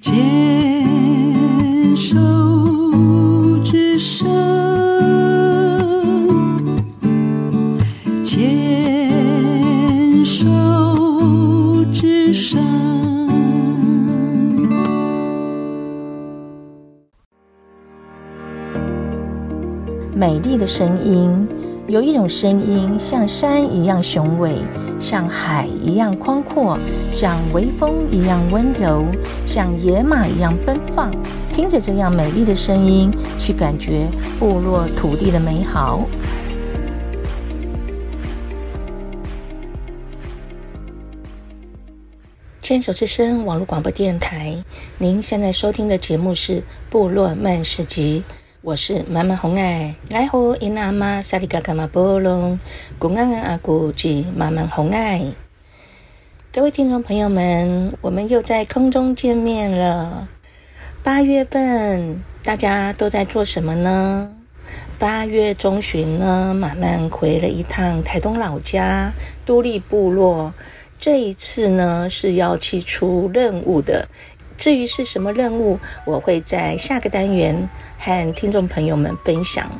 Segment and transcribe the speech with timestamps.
[0.00, 2.18] 牵手
[3.62, 4.26] 之声，
[8.24, 10.48] 牵手
[11.92, 12.58] 之声。
[20.16, 21.46] 美丽的声音。
[21.86, 24.56] 有一种声音，像山一样雄伟，
[24.98, 26.78] 像海一样宽阔，
[27.12, 29.04] 像微风一样温柔，
[29.44, 31.14] 像野马一样奔放。
[31.52, 34.06] 听着这样美丽的声音，去感觉
[34.38, 36.00] 部落土地的美好。
[42.60, 44.56] 牵手之声网络广播电台，
[44.96, 48.24] 您现在收听的节目是《部落漫市集》。
[48.64, 52.58] 我是满满红爱，爱护伊那玛萨里嘎嘎马波隆，
[52.98, 55.22] 古安安阿古吉满满红爱。
[56.50, 60.26] 各位听众朋友们，我们又在空中见面了。
[61.02, 64.32] 八月份大家都在做什么呢？
[64.98, 69.12] 八月中旬呢，满满回了一趟台东老家
[69.44, 70.54] 都历部落。
[70.98, 74.08] 这一次呢，是要去出任务的。
[74.56, 79.70] 至于是什么任务，我会在下个单元和听众朋友们分享。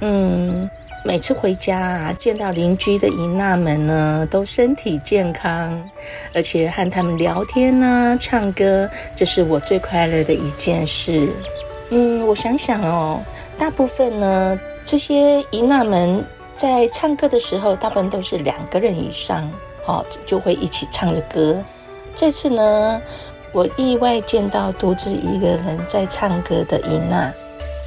[0.00, 0.68] 嗯，
[1.04, 5.82] 每次回家啊，见到邻居的姨娜们呢，都身体健康，
[6.34, 11.28] 而且和他们聊天呢、唱歌，这是我最快乐的一件事。
[11.90, 13.20] 嗯，我想想哦，
[13.58, 19.50] 大部分呢，这些姨娜们在唱歌的时候，大部分都是两个人以上，
[19.86, 21.62] 哦，就会一起唱着歌。
[22.14, 23.00] 这次呢，
[23.52, 27.32] 我意外见到独自一个人在唱歌的伊娜。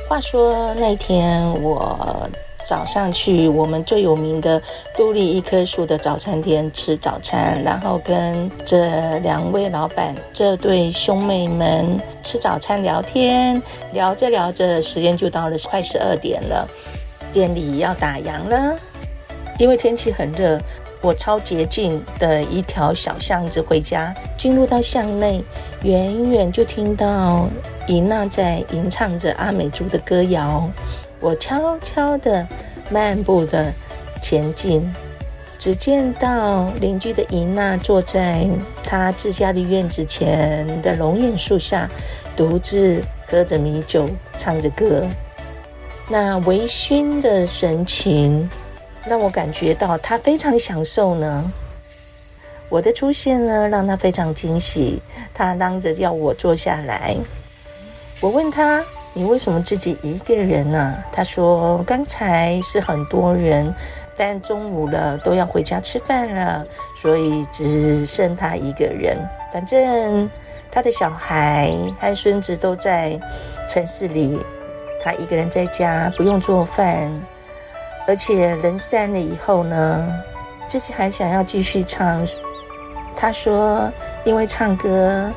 [0.10, 2.30] 话说那天我
[2.66, 4.62] 早上去我们最有名的
[4.98, 16.68] 都历一棵树的早餐店吃早餐，然后跟这两位老板这对兄妹们吃早餐聊天，聊着聊着时间就到了快十二点了，
[17.32, 18.78] 店里要打烊了，
[19.60, 20.60] 因为天气很热。
[21.04, 25.44] 我超捷径的一条小巷子回家，进入到巷内，
[25.84, 27.46] 远远就听到
[27.90, 30.66] 伊娜在吟唱着阿美族的歌谣。
[31.20, 32.48] 我悄悄地
[32.90, 33.74] 漫步的
[34.22, 34.82] 前进，
[35.60, 38.48] 只见到邻居的伊娜坐在
[38.82, 41.90] 她自家的院子前的龙眼树下，
[42.34, 45.06] 独自喝着米酒，唱着歌，
[46.08, 48.50] 那微醺的神情。
[49.06, 51.52] 让我感觉到他非常享受呢。
[52.70, 55.02] 我的出现呢，让他非常惊喜。
[55.34, 57.16] 他嚷着要我坐下来。
[58.20, 63.72] 我问他：“你为什么自己一个人呢？”他说：“刚才是很多人，
[64.16, 66.66] 但中午了都要回家吃饭了，
[67.00, 69.18] 所以只剩他一个人。
[69.52, 70.28] 反正
[70.72, 73.20] 他的小孩和孙子都在
[73.70, 74.40] 城市里，
[75.04, 77.12] 他一个人在家不用做饭。”
[78.06, 80.08] 而且人散了以后呢，
[80.68, 82.26] 自己还想要继续唱。
[83.16, 83.92] 她说
[84.26, 85.32] ：“因为唱歌，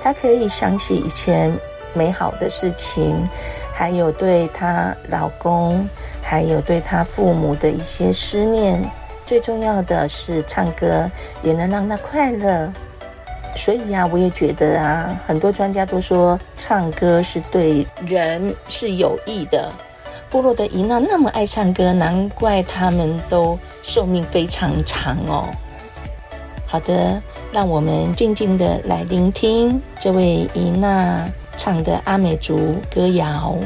[0.00, 1.56] 她可以想起以前
[1.94, 3.24] 美好的事情，
[3.72, 5.86] 还有对她老公，
[6.22, 8.82] 还有对她父母的一些思念。
[9.24, 11.08] 最重要的是，唱歌
[11.42, 12.72] 也能让她快乐。
[13.54, 19.70] 所以呀，我也觉得啊，很多专家都说唱歌是对人是有益的。”
[20.30, 25.48] 部落的姨娜那么爱唱歌，难怪他们都寿命非常长哦。
[26.66, 33.56] 好的，让我们静静的来聆听这位姨娜唱的阿美族歌谣。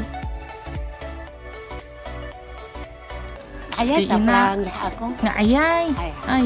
[3.75, 5.61] 哎呀，小兰，阿公，哎呀，
[6.27, 6.41] 哎。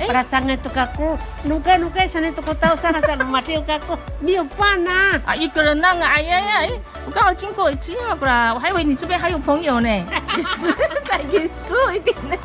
[0.00, 5.20] Para sangat tu kaku, nuka nuka sana tu kau sana sana mati kaku, 没有伴呐。
[5.26, 6.70] 啊，一个人那个，哎呀呀，哎，
[7.06, 10.74] 我刚好经过一次嘛，过来，我还以为你这边还有朋友呢，也是
[11.04, 12.36] 再严肃一点呢。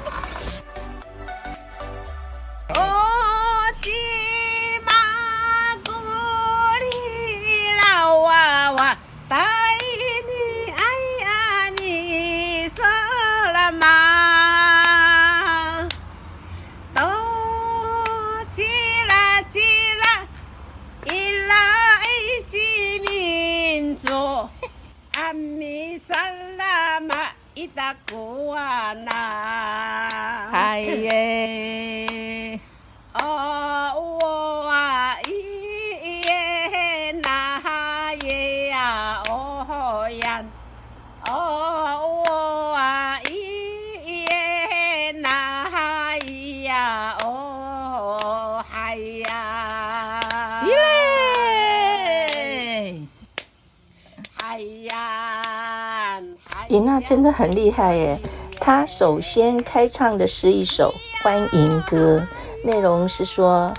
[56.67, 58.19] 伊娜真的很厉害耶！
[58.59, 60.93] 她首先开唱的是一首
[61.23, 62.25] 欢迎歌，
[62.63, 63.73] 内容是说：“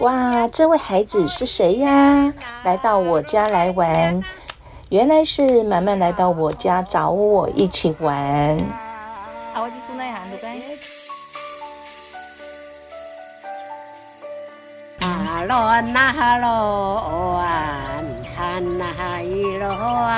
[0.00, 2.32] 哇，这位孩子是谁呀？
[2.64, 4.22] 来到我家来玩，
[4.88, 8.58] 原来是满满来到我家找我一起玩。”
[15.00, 16.48] 啊，喽那哈喽
[17.36, 17.97] 啊，
[18.60, 20.10] 那哈伊喽啊，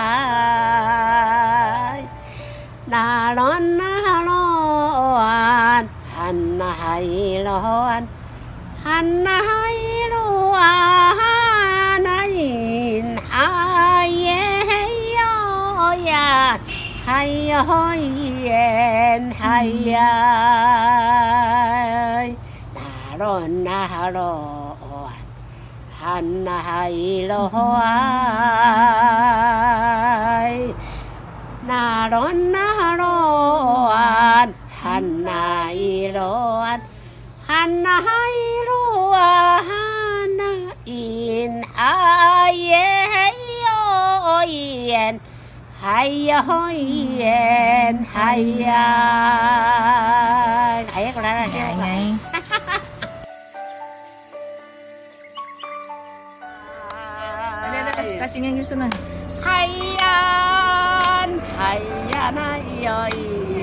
[2.87, 4.33] 那喽那哈喽
[5.15, 5.85] 啊，
[6.15, 8.03] 哈那哈伊喽啊，
[8.83, 14.55] 哈那哈伊喽啊，那因哈耶
[15.17, 15.21] 哟
[26.11, 27.87] 哈那哈伊罗啊，
[31.69, 33.05] 那罗那罗
[33.87, 34.45] 啊，
[34.83, 36.21] 哈那伊罗
[36.65, 36.81] 啊，
[37.47, 38.03] 哈那伊
[38.67, 39.69] 罗啊，哈
[40.37, 40.43] 那
[40.85, 42.75] 伊啊耶
[43.13, 43.15] 嘿
[43.63, 45.21] 哟伊耶，
[45.81, 48.75] 嗨哟伊耶嗨呀，
[50.93, 51.70] 哎呀！
[58.03, 58.89] Ngay 再新一声呢？
[59.43, 59.67] 嗨
[59.99, 61.27] 呀，
[61.57, 61.79] 嗨
[62.13, 63.09] 呀，那哟
[63.57, 63.60] 耶，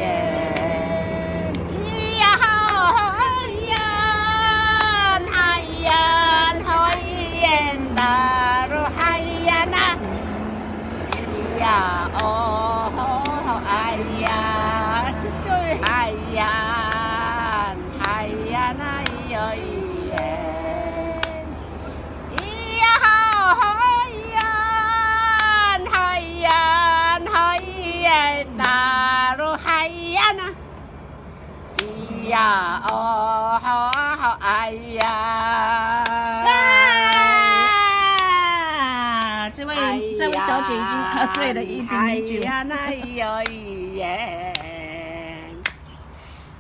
[32.38, 36.04] 呀哦，好好哎呀！
[39.16, 39.76] 啊，这位
[40.16, 40.86] 这位小姐已经
[41.16, 42.36] 喝醉了一瓶美酒。
[42.42, 43.42] 哎呀，那有
[43.96, 44.54] 耶！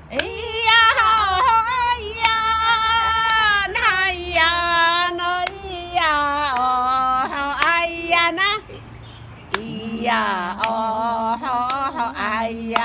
[0.10, 0.72] 哎呀，
[1.46, 1.70] 哎
[2.24, 2.26] 呀，
[3.76, 4.42] 哎呀，
[5.16, 5.22] 那
[5.94, 6.02] 呀
[6.58, 6.60] 哦，
[7.62, 7.66] 哎
[8.10, 8.42] 呀那，
[9.54, 11.46] 咿呀哦，好
[12.16, 12.77] 哎呀！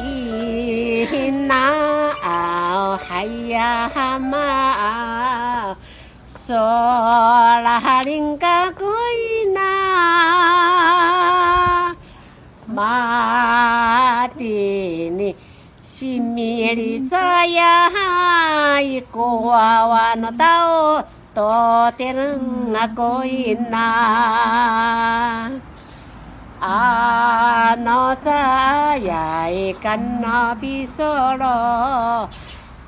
[0.00, 5.76] 伊那奥海呀嘛，
[6.26, 9.60] 索拉林嘎古伊那，
[12.66, 15.36] 马蒂尼
[15.82, 21.04] 西米里扎呀，伊古娃娃诺道。
[21.36, 23.92] to tereng akoina
[26.64, 31.60] ano saya ikan no pisoro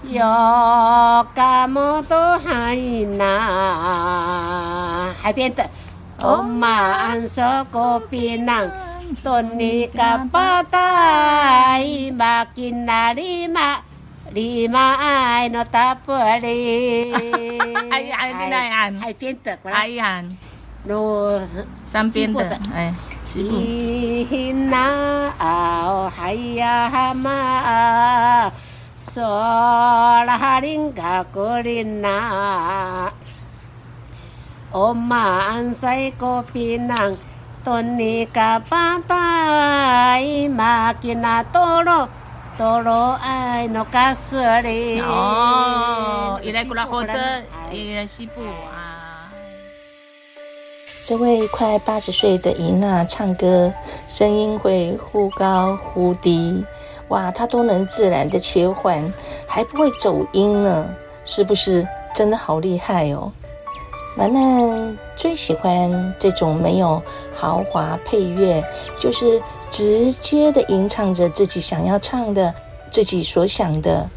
[0.00, 0.40] yo
[1.36, 3.36] kamo to haina
[5.20, 5.64] hai biên tự
[6.18, 8.68] ông mà ăn so kopi nang
[9.20, 10.88] toni kapata
[11.84, 13.87] ibakin narima
[14.38, 17.12] 你妈爱诺达玻璃。
[17.90, 20.22] 哎呀，你那样，海边的，哎呀，
[20.84, 21.42] 罗
[21.90, 22.94] 山边的，哎。
[23.34, 28.52] 伊那哦，海呀嘛，
[29.00, 33.12] 索拉哈林嘎古里那，
[34.70, 37.16] 哦嘛安塞古皮囊，
[37.64, 42.08] 托尼嘎巴达伊玛吉那托罗。
[42.58, 47.12] 多罗爱诺卡斯里哦，伊来古拉火车，
[47.70, 49.30] 伊来西部啊。
[51.06, 53.72] 这位快八十岁的伊娜唱歌，
[54.08, 56.64] 声音会忽高忽低，
[57.06, 59.08] 哇，她都能自然的切换，
[59.46, 60.84] 还不会走音呢，
[61.24, 61.86] 是不是？
[62.12, 63.30] 真的好厉害哦！
[64.18, 67.00] 兰兰最喜欢这种没有
[67.32, 68.60] 豪华配乐，
[68.98, 72.52] 就是直接的吟唱着自己想要唱的，
[72.90, 74.10] 自己所想的，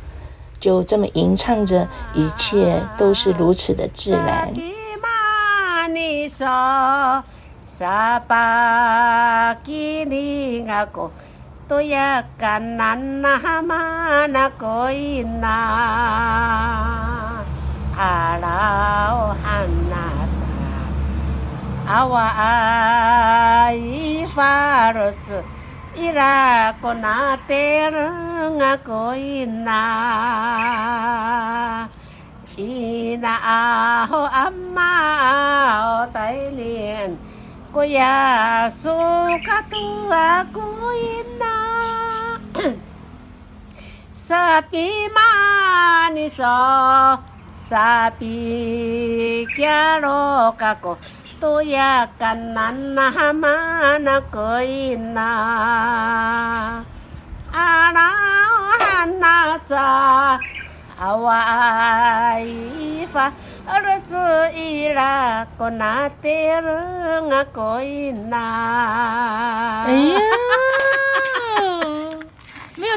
[0.60, 4.52] 就这么吟唱着，一切都是如此的自然。
[21.92, 25.26] awa ai faros
[26.08, 27.36] ira kona
[29.12, 29.82] ina
[32.56, 34.94] ina aho amma
[35.96, 37.12] o tay nien
[37.76, 38.16] kuya
[38.72, 41.56] sukatu ako ina
[44.16, 46.52] sapi manisok
[47.72, 50.98] 萨比加罗嘎哥
[51.40, 56.84] 多呀卡那那哈嘛那可以那
[57.54, 58.12] 阿拉
[58.78, 60.38] 哈那扎
[61.00, 63.32] 阿哇伊发
[63.66, 64.18] 儿子
[64.54, 69.86] 伊拉哥那得人啊可以那。
[69.88, 70.20] 哎呀！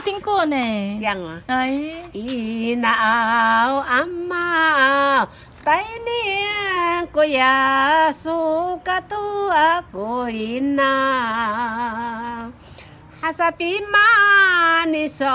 [0.04, 0.56] 听过呢。
[1.00, 1.40] 这样啊。
[1.46, 1.70] 哎。
[2.12, 5.26] 咿那阿妈
[5.64, 12.52] 带领过呀，数格多阿古伊呐，
[13.20, 15.26] 哈萨比玛尼索，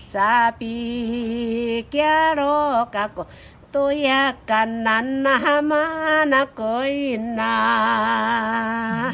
[0.00, 3.24] 萨比加罗卡古。
[3.70, 9.12] 多呀，干那那嘛那鬼呐！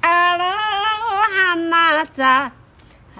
[0.00, 0.46] 阿罗
[1.36, 2.50] 汉那扎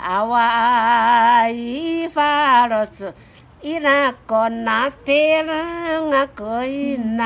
[0.06, 3.14] 阿哇伊法罗斯，
[3.62, 7.24] 伊那个那天啊，可以那。